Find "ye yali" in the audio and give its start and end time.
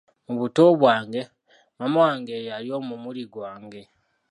2.37-2.69